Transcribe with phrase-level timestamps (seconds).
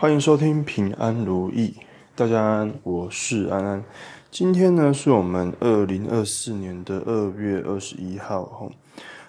[0.00, 1.74] 欢迎收听平安如意，
[2.16, 3.84] 大家安，我是安安。
[4.30, 8.70] 今天呢是我们二零二四年的二月二十一号哈。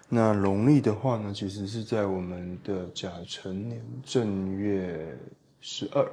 [0.08, 5.14] 那农历的话呢，其实是在我们的甲辰年正月
[5.60, 6.10] 十二。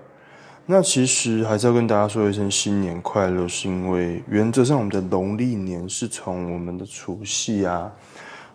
[0.66, 7.92] 那其实还是要跟大家说一声新年快乐，是因为原则上我们的农历年是从我们的除夕啊，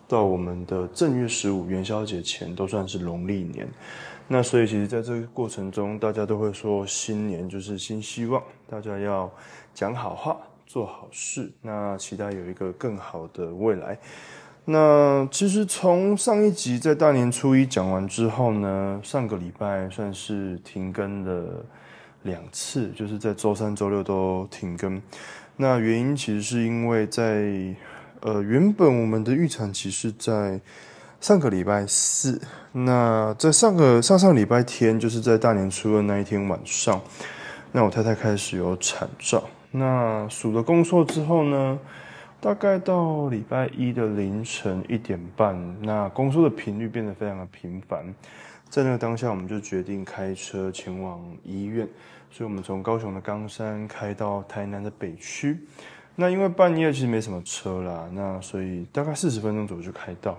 [0.06, 3.66] 到我们的正月十五元宵节前都算是农历年。
[4.28, 9.32] 那所以其实在这个过程中，大家都会说新年就是新希望，大家要
[9.74, 13.98] 讲好话，做好事，那期待有一个更好的未来。
[14.66, 21.66] 那其实从上一集在大年初一讲完之后呢，上个礼拜算是停更了。
[22.24, 25.02] 两次就是在周三、周六都停更，
[25.58, 27.76] 那原因其实是因为在
[28.22, 30.58] 呃原本我们的预产期是在
[31.24, 32.42] 上个礼拜四，
[32.74, 37.02] 那在上个上上礼拜天就是在大年初二那一天晚上，
[37.72, 41.80] 那我太太开始有产兆，那数了宫缩之后呢，
[42.42, 48.14] 大概到礼拜一的凌晨一点半，那宫缩的频率变得非常的频繁。
[48.70, 51.88] 在那个当下，我们就决定开车前往医院，
[52.32, 55.58] 所以我们从高雄的冈山开到台南的北区。
[56.18, 60.38] 那因为半夜其实没什么车啦，那所以大概四十分钟左右就开到。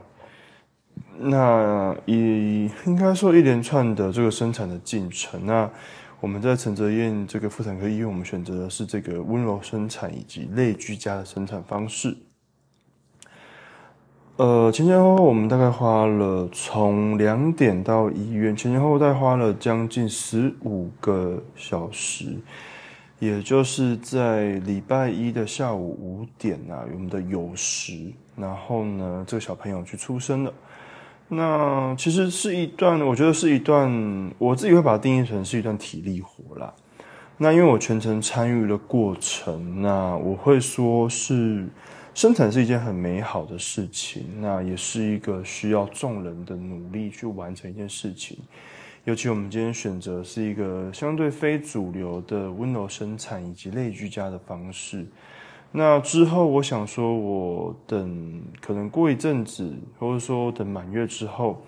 [1.17, 5.71] 那以应该说一连串的这个生产的进程，那
[6.21, 12.17] 我们在陈泽燕这个妇产科医院，我们选择的是这个温柔生产以及类居家的生产方式。
[14.37, 22.37] 呃，前前后后我们大概花了从两点到医院，前前后后大概花了将近十五个小时，
[23.21, 30.53] 也就是在礼拜一的下午五点啊，我们的酉时，然后呢，这个小朋友去出生了。
[31.29, 33.91] 那其实是一段，我觉得是一段，
[34.39, 36.73] 我自己会把它定义成是一段体力活啦。
[37.39, 41.67] 那因为我全程参与了过程，那我会说是。
[42.15, 48.39] 生产是一件很美好的事情，那也是一个需要众人的努力去完成一件事情。
[49.03, 55.05] 尤其我们今天选择是一个相对非主流的温柔生产以及类居家的方式。
[55.77, 59.69] 那之后，我想说，我等可能过一阵子，
[59.99, 61.61] 或者说等满月之后，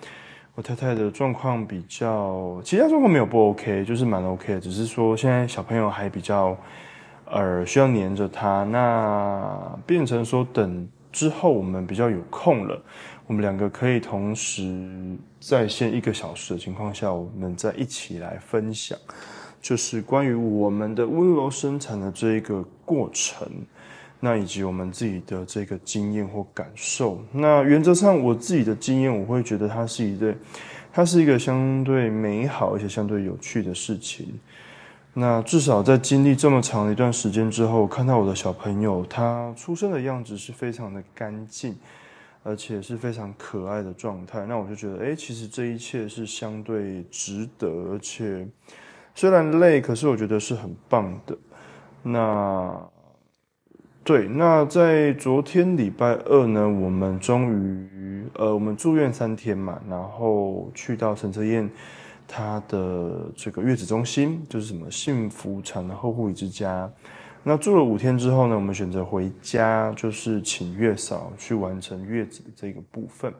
[0.54, 6.56] 我太太的状况比较，其他状况没有不 OK，就是蛮 OK 的，只是说现在小朋友还比较。
[7.28, 12.80] 呃需要黏着他，那变成说等之后我们比较有空了，
[13.26, 14.62] 我们两个可以同时
[15.40, 18.96] 在线一个小时的情况下，我们再一起来分享，
[19.60, 23.44] 就是关于我们的温柔生产的这一个过程，
[24.26, 27.22] 那以及我们自己的这个经验或感受。
[27.30, 30.36] 那原则上我自己的经验，我会觉得它是一对，
[30.92, 34.36] 它是一个相对美好而且相对有趣的事情。
[35.14, 41.76] 那至少在经历这么长的一段时间之后，看到我的小朋友他出生的样子是非常的干净，
[42.42, 44.44] 而且是非常可爱的状态。
[44.46, 48.44] 那我就觉得，哎，其实这一切是相对值得，而且
[49.14, 51.38] 虽然累，可是我觉得是很棒的。
[52.02, 52.76] 那
[54.06, 61.68] 对，那在昨天礼拜二呢，我们终于，呃，我们住院三天嘛，然后去到陈泽燕。
[62.28, 66.88] 她的这个月子中心就是什么幸福产后护理之家。
[67.42, 73.34] 那住了五天之后呢，我们选择回家，就是请月嫂去完成月子的这个部分。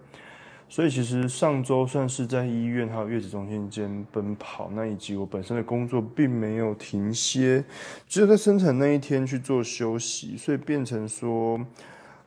[0.69, 7.65] 所以其实上周算是在医院还有月子中心间奔跑，那以及我本身的工作并没有停歇，
[8.09, 11.61] 只有在生产那一天去做休息，所以变成说，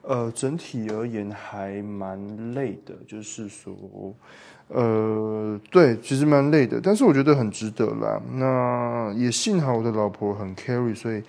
[0.01, 3.73] 呃，整体而言还蛮累的，就是说。
[4.71, 8.21] 呃，对，其实蛮累的，但是我觉得很值得啦。
[8.33, 11.23] 那也幸好我的老婆很 carry，所以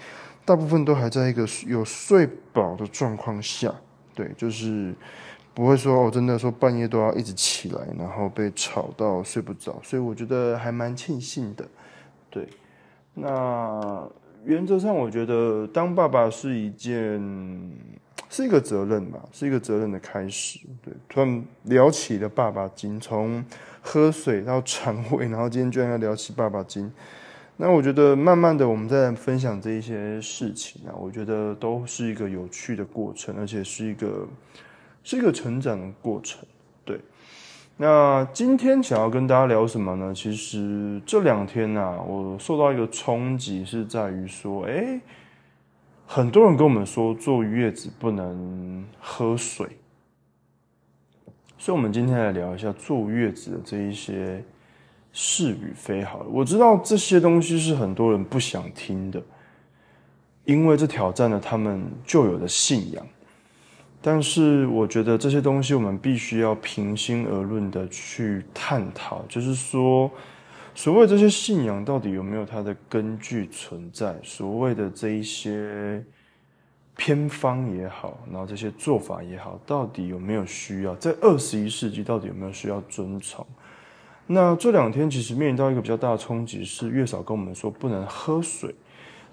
[0.44, 3.75] 大部分都还在一个有睡饱的状况下。
[4.15, 4.94] 对，就是
[5.60, 9.78] 不会说哦，真的说半夜都要一直起来，然后被吵到睡不着。
[9.82, 11.69] 所以我觉得还蛮庆幸的。
[12.31, 12.49] 对，
[13.12, 14.08] 那
[14.44, 17.20] 原则上我觉得当爸爸是一件。
[18.32, 20.61] 是一个责任吧，是一个责任的开始。
[20.84, 23.44] 对，突然聊起了爸爸经，从
[23.82, 26.88] 喝水到肠胃，然后今天居然要聊起爸爸经。
[27.56, 34.25] 那我觉得慢慢的，我们在分享这一些事情啊，我觉得都是一个有趣的过程，而且是一个
[35.02, 36.41] 是一个成长的过程。
[36.85, 37.00] 对，
[37.76, 40.12] 那今天想要跟大家聊什么呢？
[40.14, 45.00] 其实这两天呢，我受到一个冲击，是在于说，哎。
[46.12, 49.64] 很多人跟我们说坐月子不能喝水，
[51.56, 54.43] 所以，我们今天来聊一下坐月子的这一些
[55.12, 56.03] 是与非。
[56.03, 59.23] 好了，我知道这些东西是很多人不想听的，
[60.44, 63.06] 因为这挑战了他们旧有的信仰。
[64.02, 70.11] 但是我觉得这些东西我们必须要平心而论的去探讨，就是说，
[70.75, 74.17] 所谓这些信仰到底有没有它的根据存在？
[74.23, 76.02] 所谓的这一些
[76.97, 80.94] 偏方也好，然后这些做法也好，到底有没有需要？
[80.94, 83.46] 在二十一世纪到底有没有需要遵从？
[84.26, 88.75] 那这两天其实面临到一个比较大的冲击，是月嫂跟我们说不能喝水。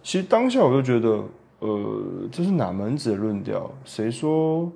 [0.04, 1.24] 其实当下我就觉得。
[1.60, 3.72] 呃，这是哪门子的论调？
[3.84, 4.72] 谁说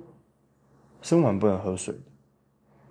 [1.00, 1.94] 生完不能喝水？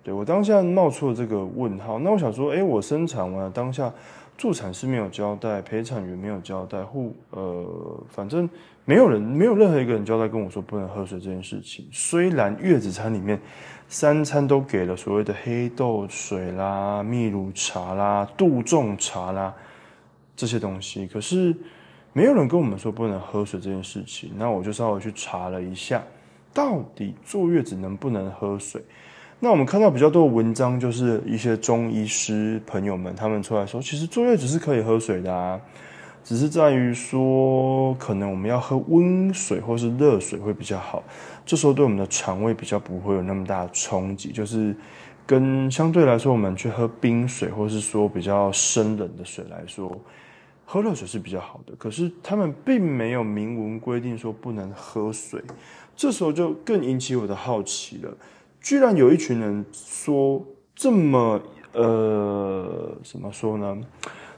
[0.02, 1.98] 对我当下冒出了这个问号。
[1.98, 3.92] 那我想说，哎，我生产完了当下
[4.38, 8.48] 助产师没有交代，陪产员没有交代，护呃，反正
[8.86, 11.86] 没有人，没有任何一个人交代跟我说不能喝水这件事情。
[11.92, 13.38] 虽然月子餐里面
[13.88, 19.54] 三餐都给了所谓的黑豆水啦、秘鲁茶啦、杜仲茶啦
[20.34, 21.54] 这些东西，可是。
[22.14, 26.02] 没有人跟我们说不能喝水这件事情，那我就稍微去查了一下，
[26.52, 28.82] 到底坐月子能不能喝水？
[29.40, 35.58] 那我们看到比较多的文章，就是一些中医师朋友们他们出来说，其实坐月子是可以喝水的啊，
[36.22, 41.02] 只是在于说，可能我们要喝温水或是热水会比较好，
[41.46, 44.76] 这时候对我们的肠胃比较不会有那么大的冲击，就是
[45.26, 49.98] 跟相对来说，我们去喝冰水或是说比较生冷的水来说。
[50.72, 55.38] 喝热水是比较好的，可是他们并没有明文规定说不能喝水，
[55.94, 58.16] 这时候就更引起我的好奇了。
[58.58, 60.42] 居然有一群人说
[60.74, 61.38] 这么
[61.74, 63.82] 呃，怎么说呢？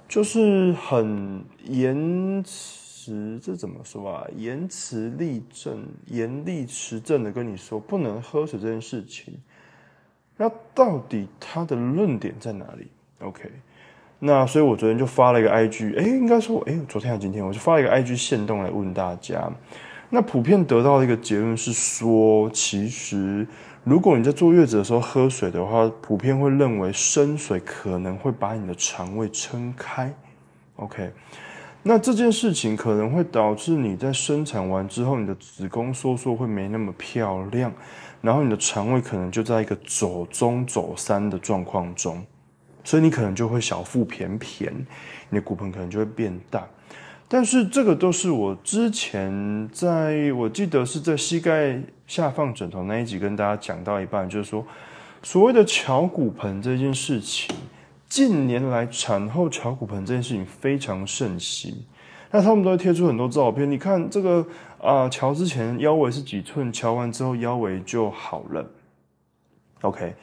[0.09, 4.27] 就是很言辞，这怎么说啊？
[4.37, 9.35] 言辞立正，言立持正的跟你说不能喝水这件事情，
[10.37, 12.89] 那到底他的论点在哪里
[13.21, 13.53] ？OK。
[14.21, 19.51] 那所以，我昨天就发了一个 IG，哎，应该说，哎，昨天还是今天，我就发了一个 IG 线动来问大家。
[20.09, 23.47] 那普遍得到的一个结论是说，其实
[23.83, 30.15] 如果你在坐月子的时候喝水的话，普遍会认为生水可能会把你的肠胃撑开。
[30.77, 31.11] OK，
[31.83, 37.73] 那这件事情可能会导致你在生产完之后，你的子宫收缩会没那么漂亮，
[38.21, 42.25] 然后你的肠胃可能就在一个走中走三的状况中。
[42.85, 44.71] 所以你可能就会小腹便便，
[45.31, 46.69] 你的骨盆可能就会变大，
[47.27, 54.65] 但是这个都是我之前在我记得是在膝盖下放枕头那一集跟大家讲到一半，就是说
[55.23, 57.57] 所谓的桥骨盆这件事情，
[58.07, 61.75] 近年来产后桥骨盆这件事情非常盛行，
[62.31, 64.47] 那他们都会贴出很多照片，你看这个
[64.79, 68.71] 啊，桥之前腰围是几寸，桥完之后腰围就好了
[69.81, 70.15] ，OK。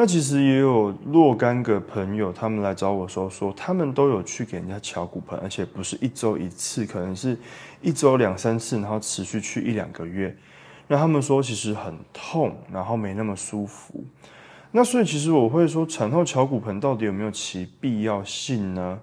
[0.00, 7.36] 那其实也有若干个朋友，他们来找我说说，他们都有去给人家敲骨盆，而且不是一周一次，可能是
[7.82, 10.34] 一周两三次，然后持续去一两个月。
[10.88, 14.02] 那他们说其实很痛，然后没那么舒服。
[14.70, 19.00] 那所以其实我会说，产后敲骨盆到底有没有其必要性呢？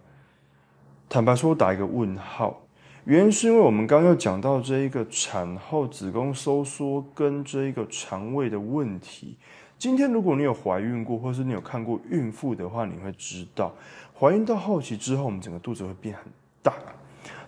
[1.07, 2.63] 坦白说，我打一个问号。
[3.05, 9.37] 原因是因为我们刚刚讲到这一个产后子宫收缩跟这一个肠胃的问题。
[9.79, 13.71] 今天，如果你有怀孕过，或是你有看过孕妇的话，你会知道，
[14.19, 16.23] 怀孕到后期之后，我们整个肚子会变很
[16.63, 16.73] 大。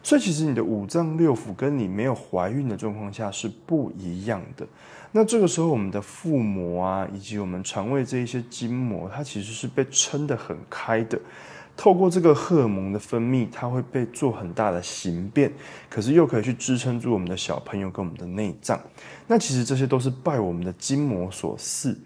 [0.03, 4.65] 所以，其实你的五脏六腑跟你没有怀孕的状况下是不一样的。
[5.11, 11.19] 那这个时候，我们的腹膜啊，以及我们肠胃这一些筋膜，它其实是被撑得很开的。
[11.75, 15.51] 透过这个荷尔蒙的分泌，它会被做很大的形变，
[15.89, 18.79] 可是又可以去支撑住我们的小朋友跟我们的内脏。
[19.25, 21.97] 那其实这些都是拜我们的筋膜所赐。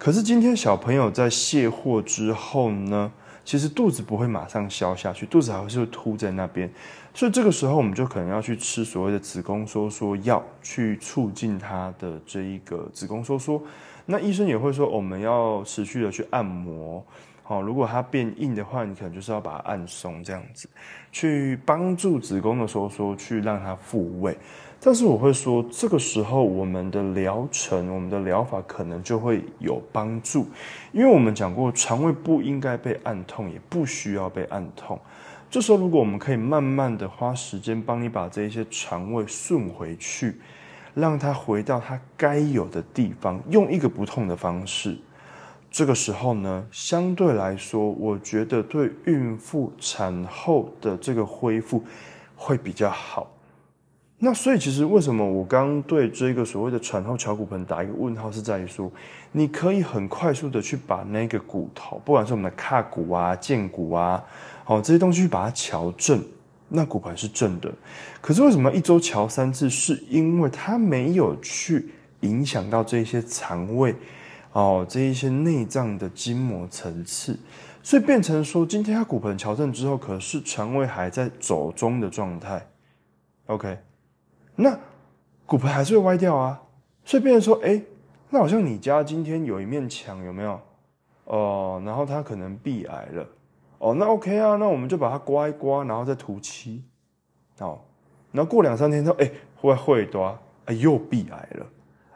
[0.00, 3.12] 可是今天小朋友在卸货之后呢，
[3.44, 6.70] 其实肚子不会马上消下去，肚子还是会凸在那边，
[7.12, 13.62] 所以这个时候我们就可能要去吃所谓的子宫收缩药，去促进他的这一个子宫收缩。
[14.06, 17.04] 那医生也会说，我们要持续的去按摩。
[17.42, 20.66] 好，如果它变硬的话，你可能就是要把它按松，这样子
[21.12, 24.34] 去帮助子宫的收缩，去让它复位。
[24.82, 30.46] 但是我会说，这个时候我们的疗程、我们的疗法可能就会有帮助，
[30.90, 34.98] 因为我们讲过，肠胃不应该被按痛，也不需要被按痛。
[35.50, 40.40] 这时候，如果我们可以慢慢的花时间帮你把这一些肠胃顺回去，
[40.94, 44.96] 让它回到它该有的地方，用一个不痛的方式，
[45.70, 51.84] 这个时候呢，相对来说，我觉得对孕妇产后的这个恢复
[52.34, 53.30] 会比较好。
[54.22, 58.92] 那所以其实为什么我刚对这个所谓的产后敲骨盆打一个问号，是在于说，
[59.32, 64.22] 你可以很快速的去把那个骨头，不管是我们的髂骨啊、剑骨啊，
[64.62, 66.22] 好这些东西去把它矫正，
[66.68, 67.72] 那骨盆是正的。
[68.20, 69.70] 可是为什么一周敲三次？
[69.70, 71.88] 是因为它没有去
[72.20, 73.96] 影响到这些肠胃
[74.52, 77.38] 哦，这一些内脏的筋膜层次，
[77.82, 82.66] 所以变成说，今天它骨盆矫正之后，可是肠胃还在走中的状态。
[83.46, 83.78] OK。
[84.60, 84.78] 那
[85.46, 86.62] 骨盆还是会歪掉啊，
[87.04, 87.82] 所以变成说，哎，
[88.28, 90.60] 那好像你家今天有一面墙有没有？
[91.24, 93.26] 哦，然后它可能壁癌了，
[93.78, 96.82] 哦，那 OK 啊，那我们就把它刮一刮，然后再涂漆，
[97.58, 97.80] 哦，
[98.32, 100.36] 然后过两三天之后，哎，会会多，
[100.66, 101.66] 哎，又壁癌了，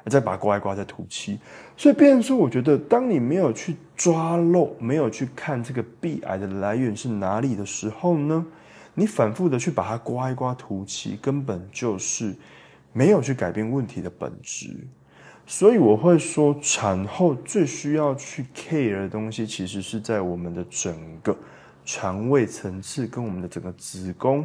[0.07, 1.39] 再把它刮一刮，再涂漆，
[1.77, 8.45] 所以变成说，我觉得当你没有去抓漏，没有去看这个壁癌的来源是哪里的时候呢？
[8.95, 12.35] 你反复的去把它刮一刮涂漆，根本就是
[12.93, 14.87] 没有去改变问题的本质。
[15.47, 21.37] 所以我会说，产后最需要去 care 的东西，其实是在我们的整个
[21.85, 24.43] 肠胃层次，跟我们的整个子宫、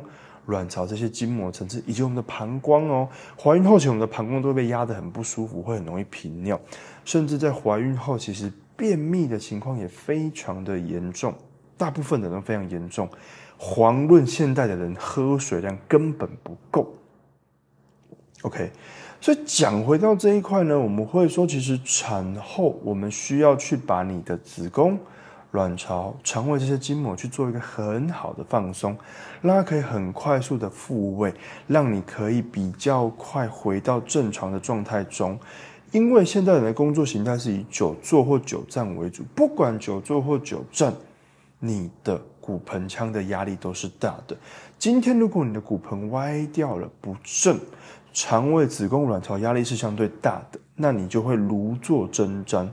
[0.48, 3.08] 卵巢这些筋膜层次，以及我们的膀胱哦。
[3.42, 6.60] 怀孕后期，我们的膀胱都被压得很不舒服，会很容易频尿，
[7.06, 11.34] 甚至在怀孕后，其实便秘的情况也非常的严重，
[11.78, 13.08] 大部分的人非常严重。
[13.60, 16.94] 遑论现代的人喝水量根本不够。
[18.44, 18.72] OK，
[19.20, 24.98] 所以讲回到这一块呢，我们会说，其实产后我们需要去把你的子宫、
[25.52, 28.98] 卵巢、肠胃这些筋膜去做一个很好的放松，
[29.42, 31.34] 让它可以很快速的复位，
[31.68, 35.38] 让你可以比较快回到正常的状态中。
[35.92, 40.94] 因为现代人的工作形态是以久坐或久站为主，不管久坐或久站，
[41.60, 42.22] 你的。
[42.40, 44.36] 骨盆腔的压力都是大的。
[44.78, 47.60] 今天如果你的骨盆歪掉了不正，
[48.14, 52.68] 肠胃、子宫、卵巢压力是相对大的，那你就会如坐针毡，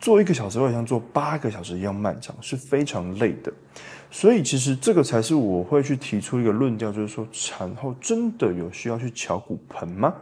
[0.00, 3.52] 做一个小时会像做八个小时一样漫长，是非常累的。
[4.10, 10.14] 所以其实这个才是我会去提出一个论调，就是说产后真的有需要去敲骨盆吗？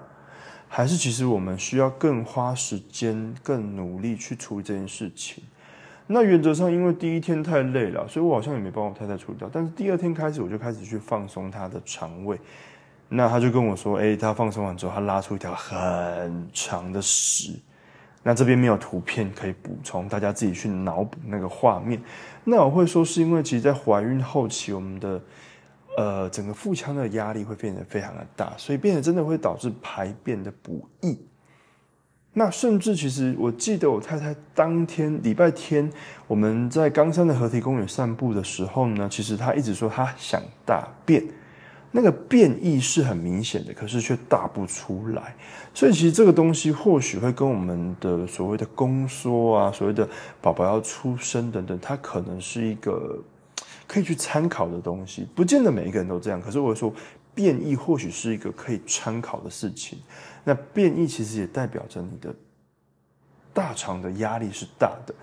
[0.69, 5.45] 还是其实我们需要更花时间、更努力去处理这件事情？
[6.07, 9.51] 那原则上，因为第一天太累了，所以我好像也没帮我太太处理掉。
[9.53, 12.39] 但是第二天开始，我就开始去放松她的肠胃。
[13.09, 17.57] 那他就跟我说：“哎，他放松完之后，他拉出一条很长的屎。
[18.21, 22.03] 那这边没有图片可以补充，大家自己去脑补那个画面。
[22.43, 25.23] 那我会说，是因为其实，在怀孕后期，我们的
[25.97, 31.17] 呃整个腹腔的压力会变得非常的大，所以变得真的会导致排便的不易。”
[32.39, 35.91] 那甚至其实，我记得我太太当天礼拜天
[36.27, 41.27] 我们在冈山的河堤公园散步的时候呢，其实她一直说她想大便，
[41.91, 45.35] 那个便意是很明显的，可是却大不出来。
[45.73, 50.07] 所以其实这个东西或许会跟我们的所谓的宫缩啊，所谓的
[50.43, 53.19] 宝宝要出生等等，它可能是一个
[53.87, 55.27] 可以去参考的东西。
[55.35, 56.93] 不见得每一个人都这样，可是我说
[57.37, 60.01] 变异或许是一个可以参考的事情。
[60.43, 62.35] 那变异其实也代表着你的
[63.53, 65.15] 大肠的压力是大的，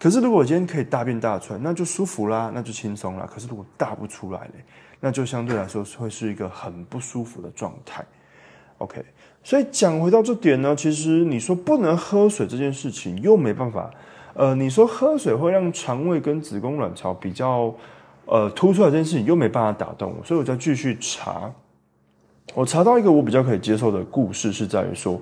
[0.00, 3.28] 可是如果今天可以大便大出来，那就舒服啦，那就轻松啦。
[3.32, 4.64] 可是如果大不出来嘞，
[4.98, 8.04] 那就相对来说会是一个很不舒服的状态。
[8.78, 9.04] OK，
[9.44, 13.90] 所以讲回到这点呢，其实你说不能喝水这件事情又没办法，
[14.34, 17.72] 呃，你说喝水会让肠胃跟子宫卵巢比较
[18.24, 21.52] 呃突出来这件事情又没办法打动我，所以我再继续查。
[22.54, 25.18] 我查到一个我比较可以接受的故事，是在于说，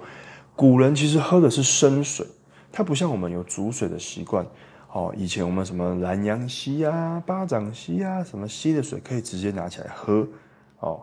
[0.57, 2.27] 古人其实喝的是生水，
[2.73, 4.45] 它不像我们有煮水的习惯。
[4.93, 10.27] 哦，以前我们什么南阳溪啊、巴掌溪啊，什么溪的水可以直接拿起来喝。
[10.81, 11.01] 哦，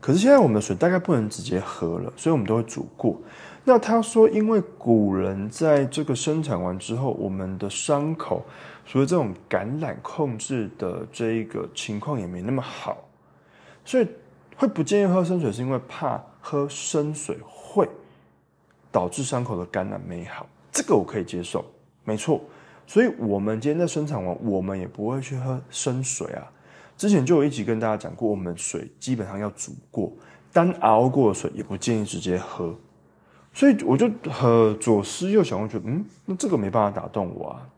[0.00, 3.20] 可是现在我们的水大概不能直接喝了，所以我们都会煮过。
[3.64, 8.46] 那他说，因为古人在这个生产完之后，我们的伤口，
[8.86, 12.96] 所以这种感染控制的这一个情况也没那么好，
[13.84, 14.06] 所以。
[14.56, 17.86] 会不建议喝生水，是因为怕喝生水会
[18.90, 21.64] 导致伤口的感染没好，这个我可以接受，
[22.04, 22.40] 没错。
[22.86, 26.50] 所以，我们今天在生产完，我们也不会去喝生水啊。
[26.96, 30.10] 之前就有一集跟大家讲过，我们水基本上要煮过，
[30.52, 32.74] 单熬过的水也不建议直接喝。
[33.52, 37.68] 所以，我就和左思右想，我觉得，嗯，那这个没办法打动我啊。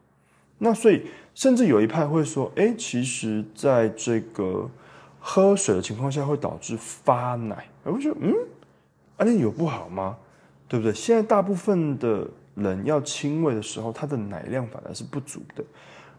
[0.59, 4.71] 那所以，甚至有一派会说，哎，其实在这个。
[5.21, 8.33] 喝水的情况下会导致发奶，我觉得嗯，
[9.17, 10.17] 啊那有不好吗？
[10.69, 10.93] 对不对？
[10.93, 15.65] 现在大部分的人要亲喂的时候，他的奶量反而是不足的。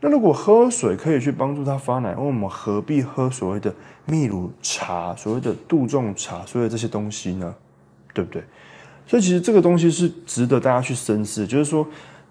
[0.01, 3.73] 那如果喝水可以去帮助他发奶，那我们何必喝所谓的
[4.05, 7.53] 秘鲁茶、所谓的杜仲茶、所有这些东西呢？
[8.13, 8.43] 对不对？
[9.05, 11.87] 所以其实这个东西是值得大家去深思，就是说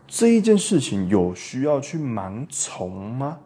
[0.06, 3.38] 这一件事情有需要去盲从吗？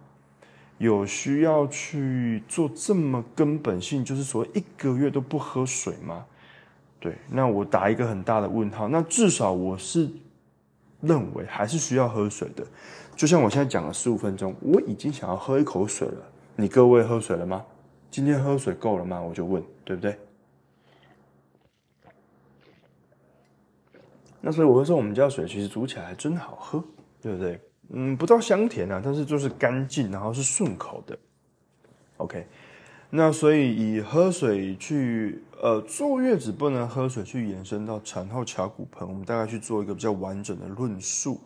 [0.82, 6.26] 有需要去做这么根本性，就是说一个月都不喝水吗？
[6.98, 8.88] 对，那我打一个很大的问号。
[8.88, 10.10] 那至少我是
[11.00, 12.66] 认为还是需要喝水的。
[13.14, 16.32] 就像我现在讲了十五分钟，我已经想要喝一口水了。
[16.56, 17.64] 你各位喝水了吗？
[18.10, 19.20] 今天喝水够了吗？
[19.22, 20.18] 我就问，对不对？
[24.40, 26.82] 那所以我会说，我们家水其实煮起来还真好喝，
[27.20, 27.60] 对不对？
[27.92, 31.18] 嗯，不到香甜啊，但是就是干净，然后是顺口的。
[32.16, 32.46] OK，
[33.10, 41.40] 那所以以喝水去呃坐月子不能喝水去延伸到产后髂骨盆，我们大概去做一个比较完整的论述。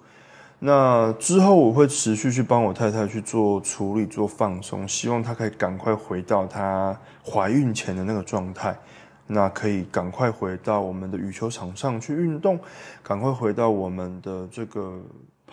[0.59, 8.79] 那之后我会持续去帮我太太去做处理、做放松，希望她可以赶快回到她怀孕前的那个状态。
[9.27, 12.61] 那可以赶快回到我们的羽球场上去运动，
[13.03, 15.03] 赶快回到我们的这个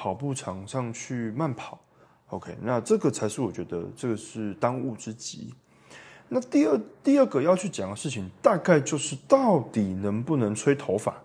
[0.03, 1.79] 跑步场上去慢跑。
[2.27, 5.53] OK，那这个才是我觉得这个是当务之急。
[6.27, 11.15] 那第二第二个要去讲的事情，大概就是到底能不能吹头发。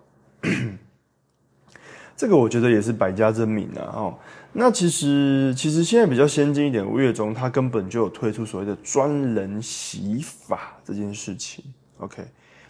[2.16, 4.18] 这个我觉得也是百家争鸣啊，哦，
[4.52, 11.64] 那其实其实现在比较先进一点，五月中它根本就有推出所谓的专人洗发这件事情
[11.98, 12.24] ，OK，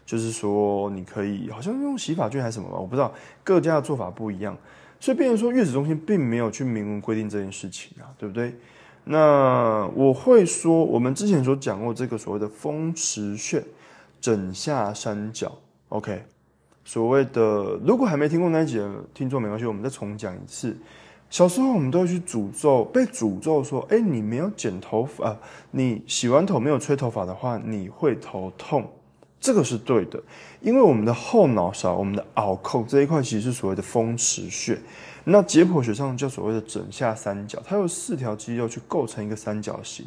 [0.06, 3.12] 就是说你可以好像用洗发卷还是什么吧，我不知道
[3.44, 4.56] 各家的做法不一样，
[5.00, 8.54] 所以变成说月子中心并没有去明文规定这件事情啊，对不对？
[9.04, 13.64] 那我会说，我们之前所讲过这个所谓的风池穴、
[14.20, 15.56] 枕下三角
[15.88, 16.22] ，OK。
[16.84, 20.76] 所谓的，如果还没听过那一集的听众没关系，我们再重讲一次。
[21.30, 25.36] 小时候我们都会去诅咒，被诅咒说：“哎，你没有剪头发，
[25.70, 28.90] 你洗完头没有吹头发的话，你会头痛。”
[29.40, 30.22] 这个是对的，
[30.60, 34.78] 因为我们的后脑勺、我们的耳扣这一块其实是所谓的风池穴。
[35.24, 40.06] 那解剖学上叫所谓的枕下三角，它有四条肌肉去构成一个三角形。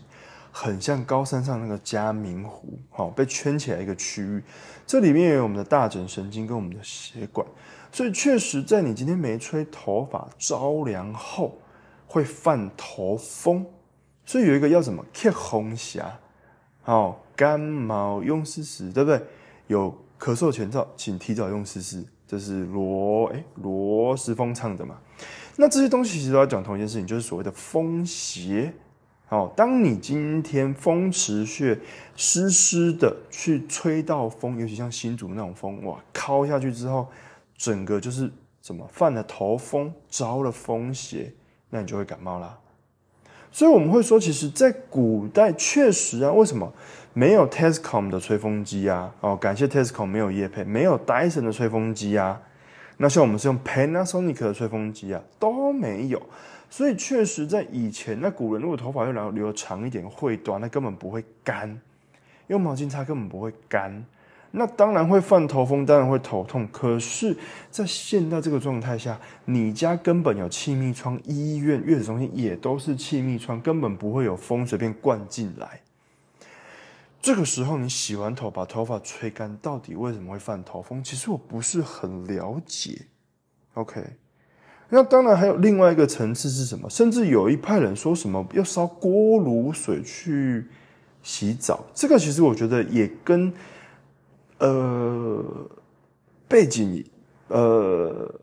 [0.54, 4.44] 很像高山上那个嘉明湖，好被圈起来一个区域，
[4.86, 7.48] 这里面有我们的大枕神经跟我们的血管，
[7.90, 11.58] 所以确实在你今天没吹头发着凉后
[12.06, 13.66] 会犯头风，
[14.26, 16.20] 所以有一个要什么咳红霞，
[16.82, 19.20] 好感冒用湿湿，对不对？
[19.66, 25.00] 有咳嗽前兆，请提早用湿湿，这是罗哎罗时丰唱的嘛？
[25.56, 28.72] 那这些东西其实都要讲同一件事情，就是所谓的风邪。
[29.26, 31.80] 好，当你今天风池穴
[32.16, 37.08] 湿湿的去吹到风，尤其像新竹那种风，哇，敲下去之后，
[37.58, 41.34] 整个就是怎么犯了头风，着了风邪，
[41.72, 42.60] 那你就会感冒啦。
[43.52, 46.72] 所以我们会说，其实，在古代确实啊，为什么
[47.14, 49.14] 没有 Tescom 的吹风机啊？
[49.20, 52.42] 哦，感谢 Tescom 没有叶配，没有 Dyson 的吹风机啊。
[52.98, 56.22] 那像我们是用 Panasonic 的吹风机啊，都没有。
[56.70, 61.78] 所以确实，在以前，那古人如果头发要留留长一点，会短，那根本不会干，
[62.48, 64.06] 用毛巾擦根本不会干，
[64.52, 66.68] 那当然会犯头风，当然会头痛。
[66.72, 67.36] 可是，
[67.70, 75.82] 在现在这个状态下，你家根本有气密窗，医院、月子中心也都是气密窗，根本不会有风随便灌进来。
[77.22, 81.04] 这个时候，你洗完头把头发吹干，到底为什么会犯头风？
[81.04, 83.04] 其实我不是很了解。
[83.76, 84.02] OK。
[84.94, 86.90] 那当然还有另外一个层次是什么？
[86.90, 90.68] 甚至有一派人说什么要烧锅炉水去
[91.24, 93.54] 洗澡，这个其实我觉得也跟
[94.62, 95.44] 呃
[96.48, 97.04] 背景
[97.50, 98.34] 呃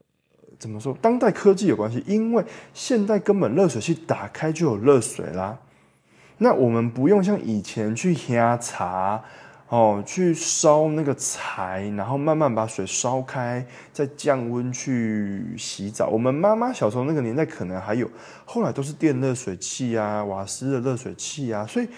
[0.59, 5.59] 怎么说当代科技有关系，因为现代根本热水器打开就有热水啦，
[6.39, 9.25] 那我们不用像以前去喝茶。
[9.71, 16.09] 哦，去烧那个柴，然后慢慢把水烧开，再降温去洗澡。
[16.09, 18.11] 我们妈妈小时候那个年代可能还有，
[18.47, 21.89] 后来都是电热水器啊、瓦斯的热水器啊，所以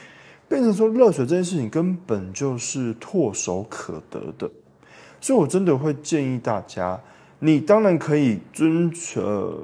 [0.51, 4.51] 变成说热水这件事情根本就是唾手可得的。
[5.21, 7.01] 所以我真的会建议大家，
[7.39, 9.57] 你当然可以遵呃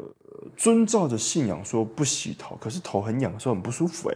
[0.57, 4.15] 遵照着信仰说不洗头，可是头很痒，候很不舒服哎。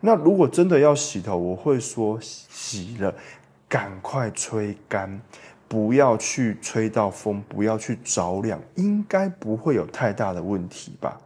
[0.00, 3.14] 那如果真的要洗头，我会说洗了，
[3.68, 5.20] 赶快吹干，
[5.68, 11.20] 不要去吹到风，不要去着凉，应该不会有太大的问题吧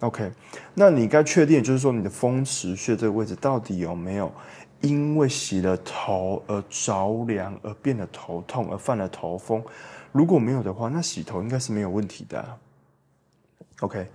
[0.00, 0.30] ？OK，
[0.74, 4.30] 那你该确定就是说你的风池穴这个位置到底有没有
[4.80, 9.62] 因为洗了头而着凉而变得头痛而犯了头风？
[10.12, 12.58] 如果没有的话，那洗头应该是没有问题的。
[13.80, 14.06] OK。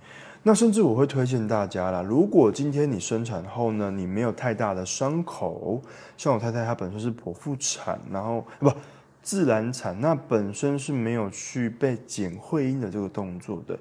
[0.44, 5.80] 那甚至我会推荐大家啦，如果今天你生产后呢，你没有太大的伤口，
[6.16, 8.72] 像我太太她本身是剖腹产，然后不
[9.22, 13.78] 自然产，那本身是没有去被剪会阴的这个动作的，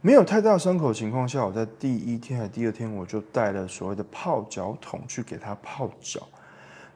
[0.00, 6.20] 没有太大伤口的情况下，我在第一天还第二天我就带了所谓的泡脚桶去给他泡脚。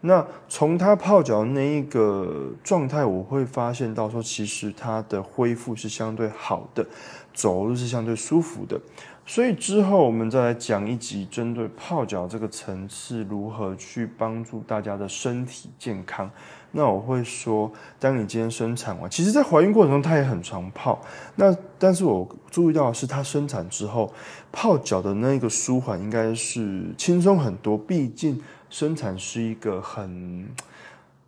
[0.03, 6.87] 那从他泡脚那一个状态，我会发现到说，其实他的恢复是相对好的，
[7.35, 8.81] 走路是相对舒服的。
[9.27, 16.31] 所以之后我们再来讲一集针对泡脚这个层次，如何去帮助大家的身体健康。
[16.73, 21.01] 那我会说，当你今天生产完，其实在怀孕过程中，她也很常泡。
[21.37, 24.13] 那但是我注意到的是，她生产之后
[24.53, 28.43] 泡脚的那个舒缓应该是轻松很多，毕竟。
[28.73, 30.49] 生产是一个很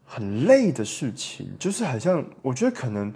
[0.07, 3.13] 很累的事情，就是好像我觉得可能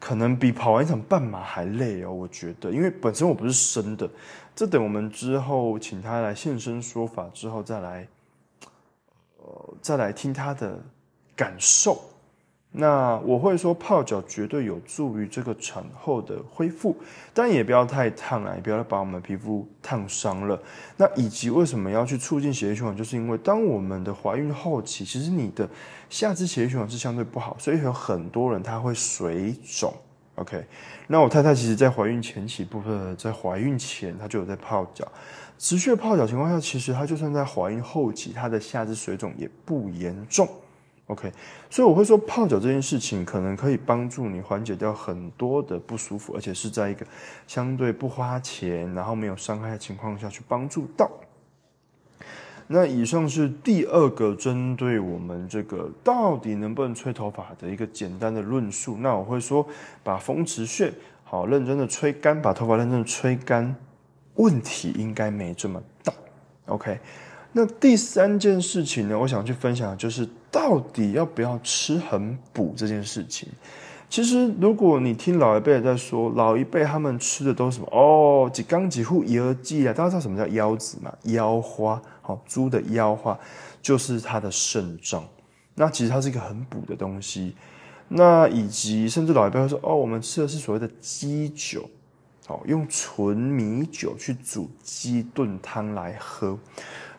[0.00, 2.12] 可能比跑完一场半马还累哦。
[2.12, 4.10] 我觉得，因为本身我不是生的，
[4.52, 8.08] 这等我们之后请他来现身说法之后再来，
[9.80, 10.82] 再来听他的
[11.38, 12.02] 感受。
[12.70, 16.94] 那我会说泡脚绝对有助于这个产后的恢复，
[17.32, 20.60] 但也不要太烫啊，也不要把我们皮肤烫伤了。
[20.98, 25.66] 那以及为什么要去促进血液循环，就是因为当我们的怀孕后期，其实你的
[26.10, 29.90] 下肢血液循环是相对不好，所以有很多人他会水肿。
[30.34, 30.62] OK，
[31.06, 35.10] 那我太太其实在怀孕前期部分，在怀孕前她就有在泡脚，
[35.58, 40.46] 持续泡脚情况下，其实她就算在怀孕后期，她的下肢水肿也不严重。
[41.08, 41.32] OK，
[41.70, 47.06] 所以我会说泡脚这件事情可能可以帮助你缓解掉很多的不舒服，而且是在一个
[47.46, 51.10] 相对不花钱，然后没有伤害的情况下去帮助到。
[52.66, 58.98] 那以上是第二个针对我们这个到底能不能吹头发的一个简单的论述。
[58.98, 59.66] 那我会说，
[60.04, 60.92] 把风池穴
[61.24, 63.74] 好认真的吹干，把头发认真的吹干，
[64.34, 66.12] 问题应该没这么大。
[66.66, 66.98] OK。
[67.58, 73.48] 那第三件事情呢，我想去分享的就是到底要不要吃很补这件事情。
[74.08, 77.88] 其实，如果你听老一辈在说，老一辈他们吃的都是什么？
[77.90, 79.92] 哦，几缸几户一二剂啊？
[79.92, 81.12] 大家知道什么叫腰子吗？
[81.24, 83.36] 腰花，好，猪的腰花
[83.82, 85.26] 就是它的肾脏。
[85.74, 87.56] 那其实它是一个很补的东西。
[88.06, 91.90] 那以及甚至老一辈会说，哦，我们吃的是所谓的鸡酒，
[92.46, 96.56] 好，用纯米酒去煮鸡炖汤来喝。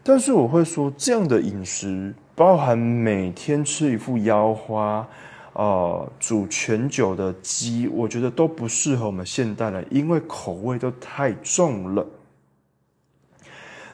[0.04, 5.08] 但是我会说，这样的饮食包含每天吃一副腰花，
[5.54, 12.06] 呃，煮全酒的鸡，我觉得都不适合我们现代人，因为口味都太重了。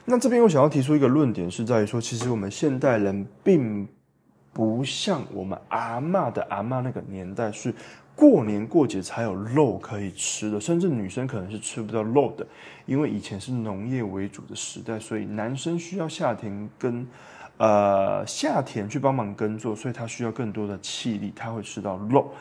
[0.04, 3.86] 那这边我想要提出一个论点，是在于说，其实我们现代人并
[4.52, 7.74] 不像我们阿嬷的阿嬷那个年代是。
[8.16, 12.46] 过年过节才有肉可以吃的，甚至女生可能是吃不到肉的，
[12.86, 17.06] 因为以前是农业为主的时代，所以男生需要下田耕，
[17.58, 22.32] 呃，下田去帮忙耕作，所以他需要更多的气力，他会吃到肉，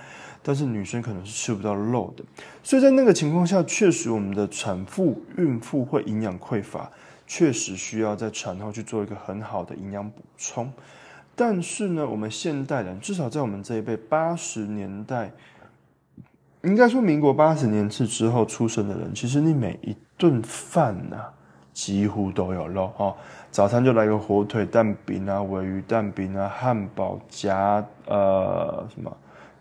[0.42, 2.24] 但是女生可能是吃不到肉的，
[2.64, 6.90] 所以在那个情况下，确实我们的产妇、孕妇会营养匮乏，
[7.28, 10.72] 确实需要在产后去做一个很好的营养补充，
[11.36, 15.34] 但是呢，我们现代人至少在我们这一辈八十年代。
[16.66, 21.18] 应该说，民国八十年次之后出生的人，其实你每一顿饭呐，
[21.72, 23.16] 几乎都有肉哦。
[23.52, 29.16] 早餐就来个火腿蛋饼啊，尾鱼蛋饼啊，汉堡夹呃什么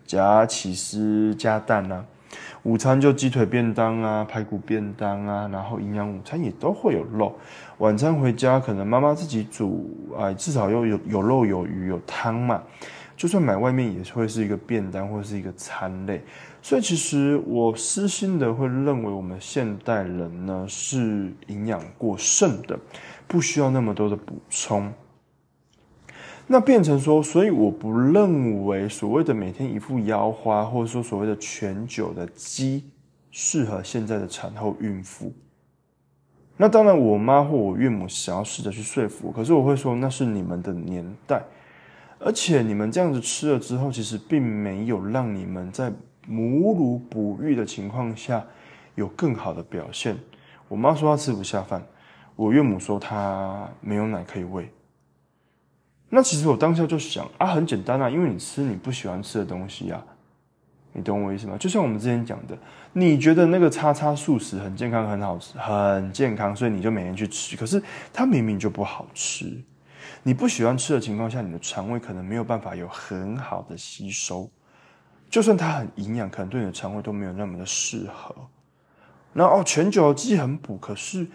[0.06, 2.02] 夹起司加蛋啊。
[2.62, 7.36] 午餐就鸡腿便当啊，排骨便当啊，然后营养午餐也都会有肉。
[7.78, 12.62] 晚餐回家可能妈妈自己煮啊，至少又有有肉有鱼有汤嘛。
[13.16, 16.22] 就算买外面也会是一个便当或者是一个餐类。
[16.60, 22.78] 所以其实我私心的会认为，我们现代人呢是营养过剩的，
[23.26, 24.92] 不需要那么多的补充。
[26.46, 32.84] 那变成说，所以我不认为所谓的每天一副腰花，或者说所谓的全酒的鸡，
[33.30, 35.32] 适合现在的产后孕妇。
[36.56, 41.42] 那当然，我妈或我岳母想要试着去说服，可是我会说，那是你们的年代，
[42.24, 45.92] 而且你们这样子吃了之后，其实并没有让你们在。
[46.26, 48.42] 母乳哺育的情况下，
[48.94, 50.16] 有更好的表现。
[50.68, 51.84] 我妈说她吃不下饭，
[52.34, 54.66] 我岳母说她没有奶可以喂。
[56.08, 60.02] 那其实我当下就想啊，很简单啊，因为你吃你不喜欢吃的东西啊，
[60.94, 61.58] 你懂我意思吗？
[61.58, 62.56] 就像我们之前讲的，
[62.94, 67.54] 你觉得那个叉叉素食很健康、很好吃、很健康，所以你就每天去吃。
[67.54, 67.82] 可是
[68.14, 69.62] 它明明就不好吃，
[70.26, 74.50] 你不喜欢吃的情况下，你的肠胃可能没有办法有很好的吸收。
[75.28, 78.34] 就算它很营养，可能对你的肠胃都没有那么的适合。
[79.34, 81.26] 然后哦，全酒的鸡很补，可是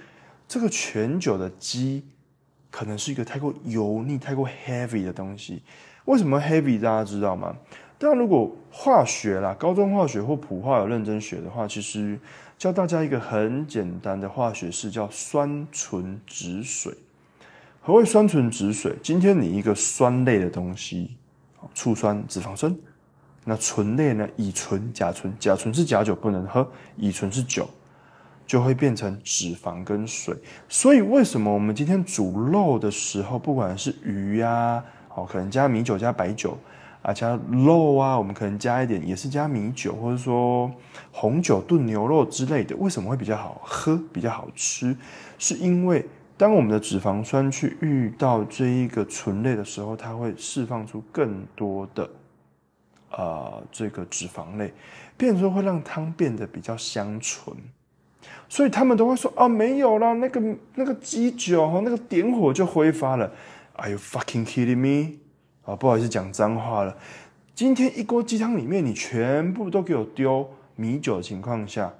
[0.47, 2.03] 这个全酒的鸡
[2.71, 5.61] 可能是一个太过油腻、太过 heavy 的东西。
[6.05, 6.81] 为什么 heavy？
[6.81, 7.55] 大家知道吗？
[7.99, 12.19] 但，如果化学啦，高中化学或普化有认真学的话，其实
[12.57, 16.91] 教大家一个很简单的化学式，叫酸醇酯水。
[17.89, 18.95] 何谓酸醇止水？
[19.01, 21.17] 今天你一个酸类的东西，
[21.73, 22.71] 醋酸、脂肪酸，
[23.45, 24.29] 那醇类呢？
[24.35, 27.67] 乙醇、甲醇，甲醇是假酒不能喝，乙醇是酒，
[28.45, 30.35] 就会变成脂肪跟水。
[30.67, 34.83] 所以为什么我们今天煮肉的时候，不管是鱼呀，
[35.15, 36.55] 哦，可能加米酒、加白酒。
[37.01, 40.69] 啊，加肉啊，我们可能加一点，也是加米酒，或者说
[41.11, 42.75] 红酒炖牛肉之类的。
[42.75, 44.95] 为什么会比较好喝、比较好吃？
[45.37, 46.05] 是因为
[46.39, 52.09] 当我们的脂肪酸去遇到这一个醇类的时候，它会释放出更多的
[53.11, 54.71] 啊这个脂肪类，
[55.17, 57.53] 变说会让汤变得比较香醇。
[58.47, 60.41] 所以他们都会说：“啊，没有啦，那个
[60.75, 63.29] 那个鸡酒哈，那个点火就挥发了。
[63.75, 65.17] ”Are you fucking kidding me？
[65.65, 66.95] 啊，不好意思，讲脏话了。
[67.53, 71.93] 今天一锅鸡汤里面，你全部都给我丢米酒的情况下，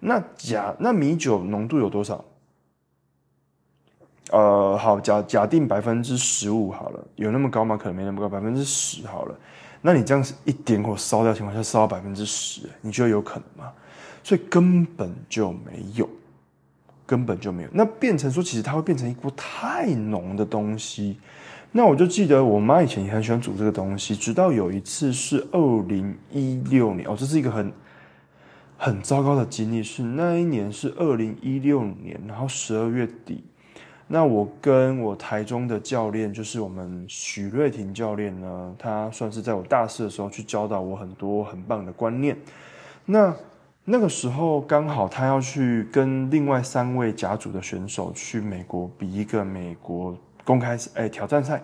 [0.00, 2.24] 那假那米酒浓度有多少？
[4.34, 7.76] 呃，好，假假定百分之十五好了，有那么高吗？
[7.76, 9.38] 可能没那么高，百分之十好了。
[9.80, 13.72] 那你这样一点火烧掉情况下，烧到百分之十，你觉得有可能吗？
[14.24, 16.08] 所以根本就没有，
[17.06, 17.68] 根本就没有。
[17.72, 21.16] 那变成说，其实它会变成一锅太浓的东西。
[21.70, 27.72] 那我就记得我妈以前也很喜欢煮这个东西，直到有一次是二零一六年哦，这是一个很
[28.76, 33.44] 很糟糕的经历，是那一年是二零一六年，然后十二月底，
[34.14, 42.36] 那我跟我台中的教练，就是我们许瑞婷教练呢，他算是在我大四的时候去教导我很多很棒的观念。
[43.06, 43.34] 那
[43.84, 50.16] 那个时候刚好他要去跟另外三位甲组的选手去美国比一个美国。
[50.44, 51.60] 公开赛，哎，挑战赛，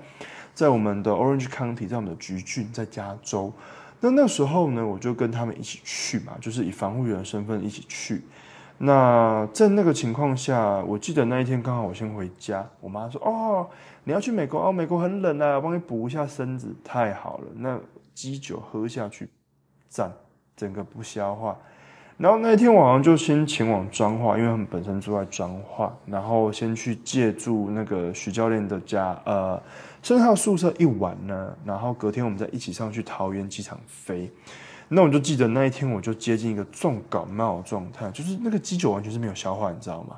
[0.52, 3.52] 在我们的 Orange County，在我们的橘郡，在加州。
[4.00, 8.22] 那那时候呢，我就跟他们一起去嘛，就是以防护员的身份一起去。
[8.82, 13.68] 那在那个情况下，我记得那一天刚好我先回家，我妈说：“哦，
[14.04, 17.78] 你要去美国哦，美国很冷啊，帮你补一下身子，太好了。”那
[18.14, 19.28] 鸡酒喝下去，
[19.90, 20.10] 赞，
[20.56, 21.54] 整个不消化。
[22.16, 29.62] 然后那一天晚上就先前往彰化，因为他们本身住在彰化，然后先去借住那个徐教练的家，呃，
[30.02, 31.54] 甚至他的宿舍一晚呢。
[31.66, 34.32] 然后隔天我们再一起上去桃园机场飞。
[34.92, 40.16] 那我就记得那一天我就接近一个重感冒状态，就是那个鸡酒完全是没有消化，你知道吗？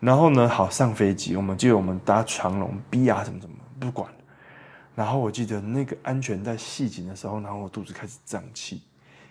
[0.00, 4.08] 然后呢，好上飞机，我们记得我们搭长龙 B 啊什么什么不管。
[4.94, 8.82] 然后我记得那个安全带系紧的时候，然后我肚子开始胀气，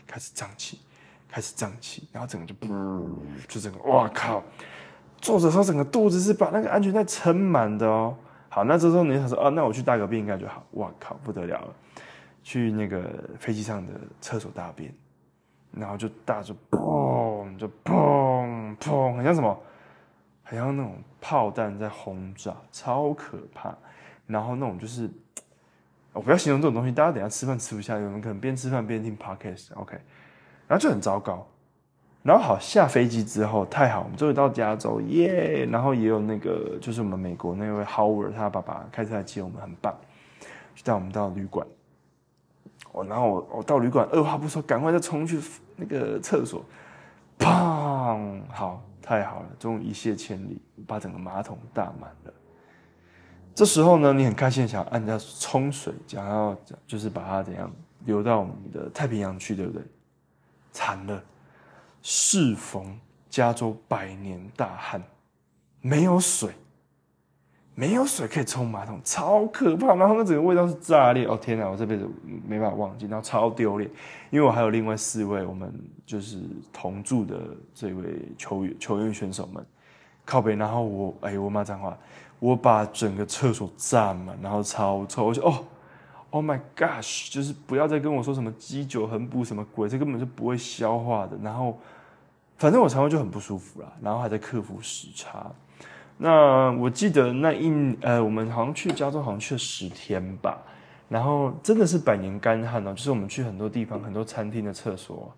[0.06, 0.80] 开始胀气。
[1.30, 3.06] 开始胀气，然后整个就噗，
[3.50, 4.42] 就整个哇靠！
[5.20, 8.16] 坐着时候整个肚子是把那个安全带撑满的哦。
[8.48, 10.64] 好，那这时候你想说啊，那我去大个便应该就好。
[10.72, 11.68] 哇靠，不得了了！
[12.48, 13.04] 去那个
[13.38, 14.90] 飞机上的厕所大便，
[15.70, 19.62] 然后就大就砰，就砰砰，很像什么？
[20.44, 23.76] 很像那种炮弹在轰炸，超可怕。
[24.26, 25.10] 然后那种就是，
[26.14, 29.74] 我不要形容这种东西，大家等下吃饭吃不下，有人可能边吃饭边听 podcast。
[29.76, 30.00] OK。
[30.70, 31.46] 然后就很糟糕，
[32.24, 35.68] 然后好下飞机之后太好，我们终于到加州耶！
[35.70, 39.94] 然后也有那个就是我们美国那位 Howard 他爸爸开车来接我们，很棒，
[40.74, 41.68] 就带我们到旅馆。
[43.04, 45.40] 然后我我到旅馆，二话不说，赶快再冲去
[45.76, 46.64] 那个厕所，
[47.38, 48.42] 砰！
[48.50, 52.34] 好，太好了，终于一泻千里，把整个马桶大满了。
[53.56, 56.56] 这时候呢，你很开心想按下冲水，想要
[56.86, 57.72] 就是把它怎样
[58.06, 59.82] 流到我们的太平洋去，对不对？
[60.72, 61.24] 惨了，
[62.04, 65.02] 适逢加州百年大旱，
[65.82, 66.52] 没有水，
[67.80, 69.94] 没有水可以冲马桶，超可怕。
[69.94, 72.10] 然后那整个味道是炸裂，哦天哪，我这辈子
[72.48, 73.88] 没办法忘记，然后超丢脸。
[74.32, 75.72] 因为我还有另外四位我们
[76.04, 76.42] 就是
[76.74, 77.40] 同住的
[77.76, 78.04] 这位
[78.36, 79.64] 球员球员选手们
[80.26, 81.96] 靠北，然后我哎我骂脏话，
[82.40, 85.64] 我把整个厕所占满，然后超臭，我就哦。
[86.30, 87.32] Oh my gosh！
[87.32, 91.38] 就是不要再跟我说什么鸡酒很补什么鬼，这根本就不会消化的。
[91.42, 91.80] 然后，
[92.58, 95.50] 反正我肠胃就很不舒服了，然后还在克服时差。
[96.18, 100.58] 那我记得那一呃，我们好像去加州，好像去了十天吧。
[101.08, 105.34] 然后真的是百年干旱哦，就是我们去很多地方，很多餐厅的厕所，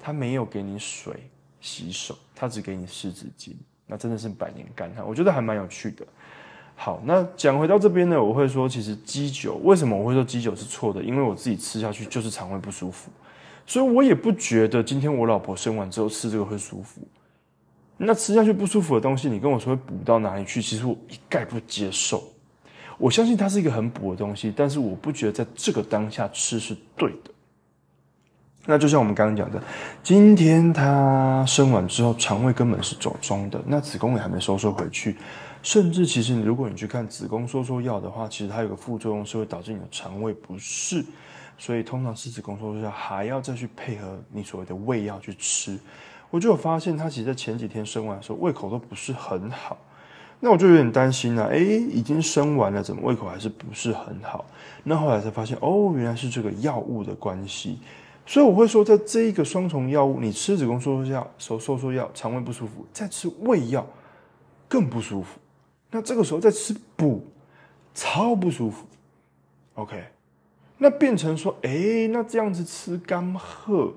[0.00, 1.14] 他没有给你水
[1.60, 3.52] 洗手，他只给你湿纸巾。
[3.86, 6.04] 那真的是百年干旱，我觉得还蛮有趣的。
[6.74, 11.02] 好，那讲回到这边呢，我会说，其实鸡酒为什么我会说鸡酒是错的？
[11.02, 13.10] 因为我自己吃下去就是肠胃不舒服，
[13.64, 17.00] 所以我也不觉得今天我老婆生完之后吃这个会舒服。
[18.04, 20.60] 那吃下去不舒服的东西，你跟我说会补到哪里去？
[20.60, 22.22] 其实我一概不接受。
[22.98, 27.30] 我相信它是一个很补的东西，但是我不觉得在这个当下吃是对的。
[28.64, 29.60] 那就像我们刚刚讲的，
[30.02, 35.16] 今天他生完之后，肠胃根本是走中的，那子宫也还没收缩回去，
[35.62, 41.04] 甚至其实如果你去看子宫收缩药的话，其实它有个副作用是会导致你的肠胃不适，
[41.58, 45.78] 所以通常吃子宫收缩药还要再去配合你所谓的胃药去吃。
[46.32, 49.76] 我就有发现，他其实在前几天生完的时候胃口都不是很好，
[50.40, 54.42] 那我就有点担心了，诶，已经生完了，怎么胃口还是不是很好？
[54.82, 57.78] 那后来才发现，哦，原来是这个药物的关系。
[58.24, 63.86] 所以我会说，在这一个双重药物，你吃子宫收缩药、收收缩药，肠胃不舒服；再吃胃药，
[64.66, 65.38] 更不舒服。
[65.90, 67.22] 那这个时候再吃补，
[67.92, 68.86] 超不舒服。
[69.74, 70.02] OK，
[70.78, 73.92] 那变成说，哎，那这样子吃干喝。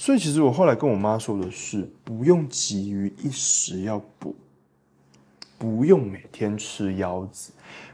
[0.00, 4.34] 所以其实我后来跟我妈说的是，不用急于一时要补，
[5.58, 7.52] 不用每天吃腰子，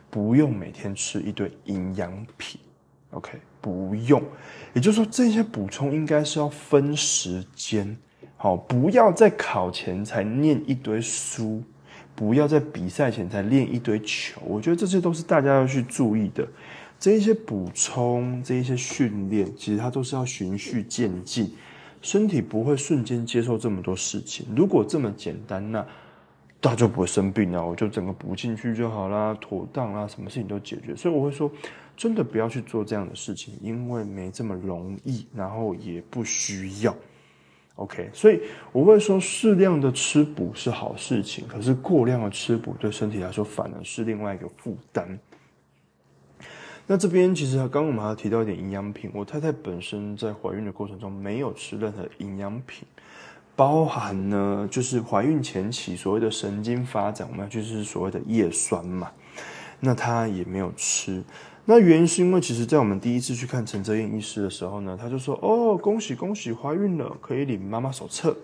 [0.09, 2.61] 不用每天吃一堆营养品。
[3.11, 3.33] OK。
[3.61, 4.23] 不用，
[4.75, 7.99] 也就是说，这些补充应该是要分时间，
[8.37, 11.61] 好，不要在考前才念一堆书，
[12.15, 14.41] 不要在比赛前才练一堆球。
[14.47, 16.47] 我觉得这些都是大家要去注意的。
[17.01, 21.53] 这一些补充，这一些训练，其实它都是要循序渐进，
[22.03, 24.47] 身体不会瞬间接受这么多事情。
[24.57, 25.85] 如果这么简单，那
[26.61, 30.95] 大家就不会生病了，我就整个补进去就好啦，妥当啦，什么事情都解决。
[30.97, 31.51] 所以我会说。
[31.97, 36.95] 真的不要去做这样的事情，因为没这么容易，然后也不需要。
[37.77, 38.39] OK，所以
[38.71, 45.19] 我会说适量的吃补是好事情，可是过量的吃补对身体来说反而是另外一个负担。
[46.87, 52.87] 那这边其实刚刚我们还提到一点营养品，我太太本身在怀孕的过程中没有吃任何营养品，
[53.57, 59.11] 包含呢就是怀孕前期所谓的神经发展，我们要就是所谓的叶酸嘛，
[59.81, 61.23] 那她也没有吃。
[61.69, 68.37] 那原因是因为，其实，在我们第一次去看陈泽燕医师的时候呢，他就说：“哦，恭喜恭喜，怀孕了，可以领妈妈手册。”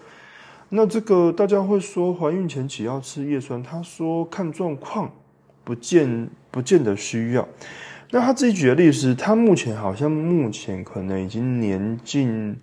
[0.68, 5.08] 那这个大家会说，怀孕前期要吃叶酸，他说看状况，
[5.62, 7.46] 不见不见得需要。
[8.14, 12.54] 那他自己举的例子是，他目前好像目前可能已经年近，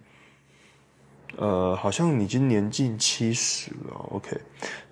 [1.38, 3.96] 呃，好像已经年近七十了。
[4.12, 4.38] OK，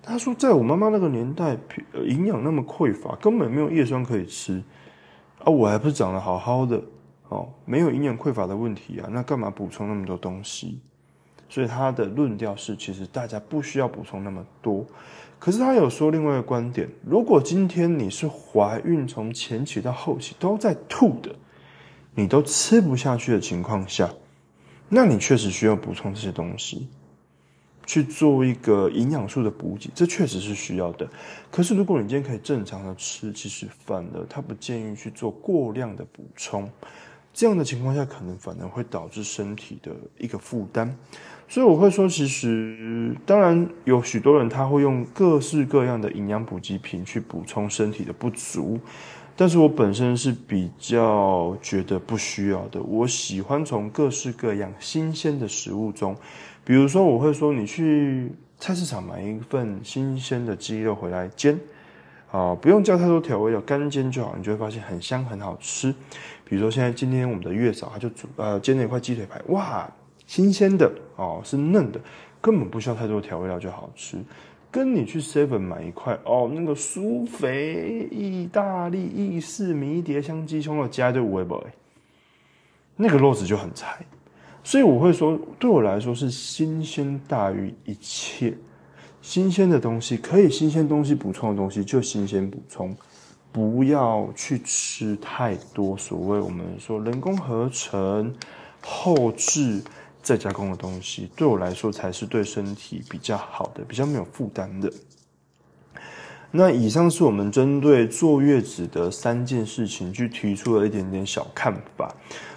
[0.02, 1.56] 他说，在我妈妈那个年代，
[2.04, 4.60] 营养那么匮乏，根本没有叶酸可以吃。
[5.38, 6.82] 啊，我还不是长得好好的
[7.28, 10.80] 哦，没有营养匮乏的问题啊，那干嘛补充那么多东西？
[11.48, 14.84] 所以他的论调是，其实大家不需要补充那么多。
[15.38, 21.34] 可是他有说另外一个观点，如果今天你是怀孕从前期到后期都在吐的，
[22.14, 24.12] 你都吃不下去的情况下，
[24.88, 26.88] 那你确实需要补充这些东西。
[27.86, 31.08] 去做一个营养素的补给，这确实是需要的。
[31.50, 36.70] 可是如果你今天可以正常的吃，其实反而他不建议去做过量的补充。
[37.32, 40.94] 这样的情况下，可能反而会导致身体的一个负担。
[41.48, 48.78] 所以我会说，其实当然有许多人他会用各式各样的营养补给品去补充身体的不足，
[49.34, 52.82] 但是我本身是比较觉得不需要的。
[52.82, 56.14] 我喜欢从各式各样新鲜的食物中。
[56.64, 61.58] 比如说，我会说你去菜市场买一份新鲜的鸡肉回来煎，
[62.30, 65.94] 啊，不用加太多调味料，干煎就好，你就会发现很香很好吃。
[66.44, 69.90] 比如说现在今天我们的月嫂他就煮呃煎了一块鸡腿排，哇，
[70.28, 71.98] 新鲜的哦，是嫩的，
[72.40, 74.16] 根本不需要太多调味料就好吃。
[74.70, 81.66] 跟你去 seven 买一块哦，那个酥肥意大利意式迷迭香鸡胸肉加一堆五味博，
[82.94, 83.96] 那个肉质就很柴。
[84.62, 88.52] 所以我会说，对我来说是新鲜大于一切。
[89.22, 92.94] 新鲜的东西可以，新鲜东西补充的东西就新鲜补充，
[93.50, 98.34] 不要去吃太多所谓我们说人工合成、
[98.82, 99.82] 后置
[100.28, 101.30] 再加工的东西。
[101.34, 104.92] 对我来说才是对身体比较好的，比较没有负担的。
[106.50, 112.14] 那以上是我们针对坐月子的三件事情去提出了一点点小看法。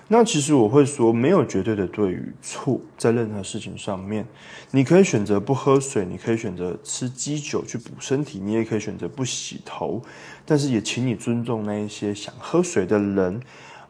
[0.07, 4.25] 那其实我会说，没有绝对的对与错，在任何事情上面，
[4.71, 10.01] 你可以选择不喝水，你可以选择吃鸡酒去补身体，你也可以选择不洗头，
[10.45, 13.41] 但是也请你尊重那一些想喝水的人，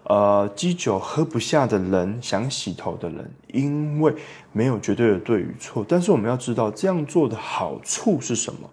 [0.04, 4.14] 呃，鸡酒喝不下的人，想洗头的人，因为
[4.52, 8.70] 没有绝对的对与错，但是我们要知道这样做的好处是什么，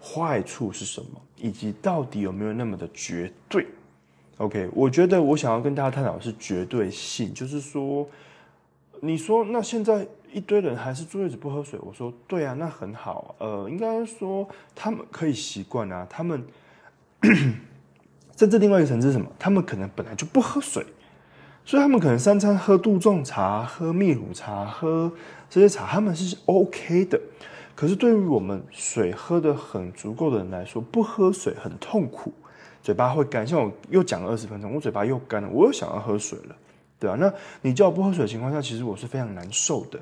[0.00, 3.66] 坏处是什么，以及到底有没有那么的绝对。
[4.36, 8.06] OK，我觉得我想要跟大家探讨的是绝对性，就是说，
[9.00, 11.80] 你说那现在一堆人还是坐月子不喝水。
[11.82, 13.34] 我说对啊，那很好。
[13.38, 16.06] 呃，应该说他们可以习惯啊。
[16.10, 16.44] 他们
[18.36, 19.26] 甚至另外一个层次是什么？
[19.38, 20.84] 他们可能本来就不喝水，
[21.64, 25.10] 所以他们可能三餐喝杜仲茶、喝蜜乳茶、喝
[25.48, 27.20] 这些茶，他们是 OK 的。
[27.74, 32.32] 可是对于我们水喝的很足够的人来说，不喝水很痛苦，
[32.82, 33.46] 嘴巴会干。
[33.46, 36.56] 像我又讲了二十分钟，我嘴巴又干了，我又想要喝水了，
[36.98, 39.98] 对啊，那你叫我不喝水的情况下，其实我是非常难受的。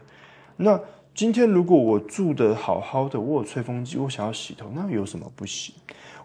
[0.56, 0.78] 那
[1.14, 5.74] 今天如果我住的好好的，我有吹风机，我想要洗头，那有什么不行？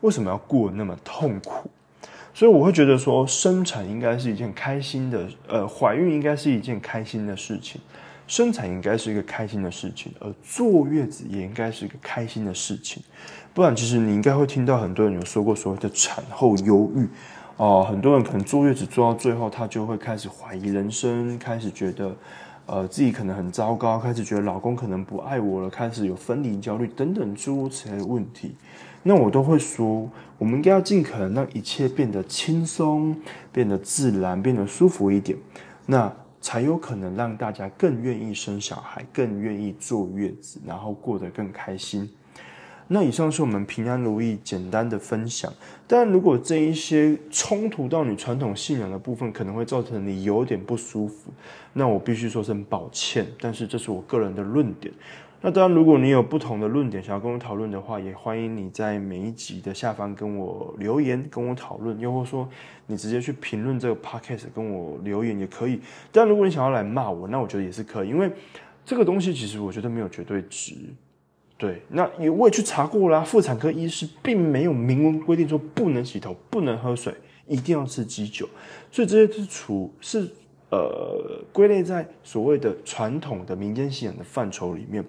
[0.02, 1.70] 为什么要过那么痛苦？
[2.40, 7.82] 所以我会觉得说，生产应该是一件开心的，呃，怀孕应该是一件开心的事情。
[8.28, 13.04] 生产应该是一个开心的事情，而坐月子也应该是一个开心的事情，
[13.54, 17.06] 不然其实你应该会听到很多人有说过所谓的产后忧郁，
[17.58, 22.16] 哦，很多人可能坐月子坐到最后，他就会开始怀疑人生，开始觉得，
[22.70, 28.56] 呃，自己可能很糟糕，开始觉得老公可能不爱我了，开始有分离焦虑等等诸如此类的问题。
[29.04, 33.16] 那我都会说，我们应该要尽可能让一切变得轻松，
[33.52, 35.38] 变得自然，变得舒服一点。
[35.86, 36.12] 那。
[36.42, 42.10] 才有可能让大家更愿意生小孩，更愿意坐月子，然后过得更开心。
[42.92, 45.54] 那以上是我们平安如意简单的分享。
[45.88, 51.32] 但如果这一些冲突到你传统信仰的部分，可能会造成你有点不舒服，
[51.74, 53.28] 那我必须说声抱歉。
[53.40, 54.94] 但是这是我个人的论点。
[55.42, 62.50] 那当然，如果你有不同的论点想要跟我讨论的话，也欢迎你在每一集的下方跟我留言，跟我讨论，又或说
[62.88, 65.80] 你直接去评论这个 podcast 跟我留言也可以。
[66.12, 68.30] 但如果你想要来骂我，那我觉得也是可以，因为
[68.84, 70.74] 这个东西其实我觉得没有绝对值。
[71.60, 77.14] 对，那也我也去查过啦，妇产科医师并没有明文规定说不能洗头、不能喝水、
[77.46, 78.50] 一定要吃鸡酒，
[78.92, 80.28] 所以这些是处是。
[80.72, 85.04] 呃，归类在所谓的传统的民间信仰的范畴里面，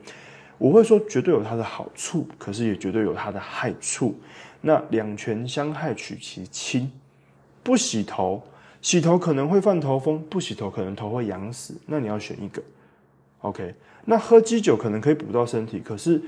[0.57, 4.19] 我会说绝对有它的好处，可是也绝对有它的害处。
[4.63, 6.91] 那两全相害取其轻，
[7.63, 8.43] 不洗头，
[8.81, 11.75] 洗头可能会犯头风；不洗头可能头会痒死。
[11.85, 12.63] 那你要选一个
[13.41, 13.75] ，OK？
[14.05, 16.21] 那喝鸡酒可能可以补到身体，可是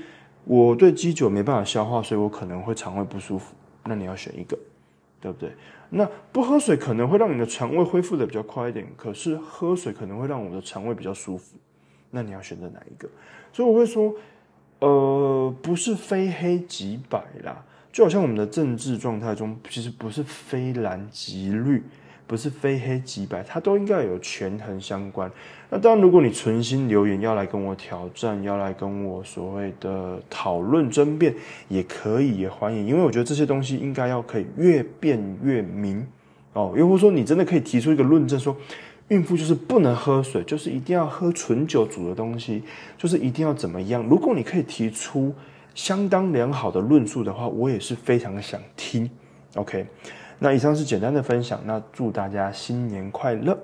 [0.45, 3.55] 我对鸡酒没办法消化，所以我可能会肠胃不舒服。
[3.85, 4.57] 那你要选一个。
[5.21, 5.53] 对不对？
[5.91, 11.55] 那不喝水可能会让你的肠胃恢复的比较快一点，可是喝水可能会让我的肠胃比较舒服。
[12.11, 13.07] 那你要选择哪一个？
[13.53, 14.13] 所以我会说，
[14.79, 21.81] 呃，不是非黑即白啦，就好像我们的政治状态中，其实不是非蓝即绿。
[22.25, 25.31] 不是非黑即白，它都应该有权衡相关。
[25.69, 31.33] 那当然，如果你存心留言要来跟我挑战，要来跟我所谓的讨论争辩，
[31.67, 32.85] 也可以，也欢迎。
[32.85, 36.05] 因为我觉得这些东西应该要可以越辩越明
[36.53, 36.73] 哦。
[36.77, 38.55] 又或者说，你真的可以提出一个论证，说
[39.09, 42.63] 孕妇就是不能喝水，就是一定要喝纯酒煮的东西，
[42.97, 44.03] 就是一定要怎么样？
[44.03, 45.33] 如果你可以提出
[45.75, 49.09] 相当良好的论述的话，我也是非常想听。
[49.55, 49.85] OK。
[50.43, 53.57] 那以上是简单的分享，那祝大家新年快乐。